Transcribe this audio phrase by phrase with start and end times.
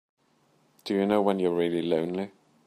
[0.83, 2.31] Do you know when you're really lonely?